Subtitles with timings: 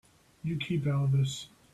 [0.43, 1.47] You keep out of this.